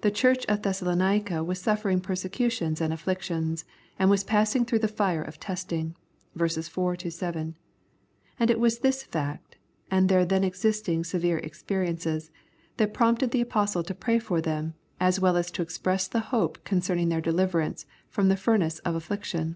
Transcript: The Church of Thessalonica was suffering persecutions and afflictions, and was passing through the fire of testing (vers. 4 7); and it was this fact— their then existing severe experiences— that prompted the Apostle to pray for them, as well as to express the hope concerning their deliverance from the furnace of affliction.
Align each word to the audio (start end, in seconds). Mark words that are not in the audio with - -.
The 0.00 0.10
Church 0.10 0.44
of 0.46 0.62
Thessalonica 0.62 1.44
was 1.44 1.60
suffering 1.60 2.00
persecutions 2.00 2.80
and 2.80 2.92
afflictions, 2.92 3.64
and 3.96 4.10
was 4.10 4.24
passing 4.24 4.64
through 4.64 4.80
the 4.80 4.88
fire 4.88 5.22
of 5.22 5.38
testing 5.38 5.94
(vers. 6.34 6.66
4 6.66 6.98
7); 6.98 7.54
and 8.40 8.50
it 8.50 8.58
was 8.58 8.80
this 8.80 9.04
fact— 9.04 9.56
their 9.92 10.24
then 10.24 10.42
existing 10.42 11.04
severe 11.04 11.38
experiences— 11.38 12.32
that 12.78 12.92
prompted 12.92 13.30
the 13.30 13.40
Apostle 13.40 13.84
to 13.84 13.94
pray 13.94 14.18
for 14.18 14.40
them, 14.40 14.74
as 14.98 15.20
well 15.20 15.36
as 15.36 15.52
to 15.52 15.62
express 15.62 16.08
the 16.08 16.18
hope 16.34 16.64
concerning 16.64 17.08
their 17.08 17.20
deliverance 17.20 17.86
from 18.08 18.26
the 18.28 18.36
furnace 18.36 18.80
of 18.80 18.96
affliction. 18.96 19.54